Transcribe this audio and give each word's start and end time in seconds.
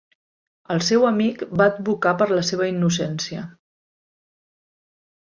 El 0.75 0.79
seu 0.85 1.03
amic 1.09 1.43
va 1.61 1.67
advocar 1.73 2.13
per 2.21 2.27
la 2.33 2.45
seva 2.51 2.71
innocència. 2.71 3.47